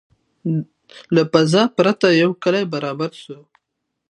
[1.15, 1.85] له قضا پر
[2.21, 3.37] یوه کلي برابر سو